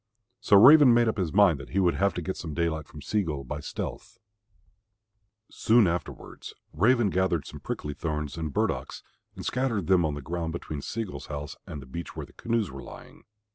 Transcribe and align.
So 0.39 0.57
Raven 0.57 0.95
made 0.95 1.07
up 1.07 1.19
his 1.19 1.31
mind 1.31 1.59
that 1.59 1.69
he 1.69 1.79
would 1.79 1.93
have 1.93 2.15
to 2.15 2.23
get 2.23 2.35
some 2.35 2.55
daylight 2.55 2.87
from 2.87 3.03
Sea 3.03 3.21
gull 3.21 3.43
by 3.43 3.59
stealth. 3.59 4.17
Soon 5.51 5.85
afterwards 5.85 6.55
Raven 6.73 7.11
gathered 7.11 7.45
some 7.45 7.59
prickly 7.59 7.93
thorns 7.93 8.35
and 8.35 8.51
burdocks 8.51 9.03
and 9.35 9.45
scattered 9.45 9.85
them 9.85 10.03
on 10.03 10.15
the 10.15 10.21
ground 10.23 10.53
between 10.53 10.81
Sea 10.81 11.03
gull's 11.03 11.27
house 11.27 11.55
and 11.67 11.83
the 11.83 11.85
beach 11.85 12.15
where 12.15 12.25
the 12.25 12.33
canoes 12.33 12.71
were 12.71 12.81
lying. 12.81 13.25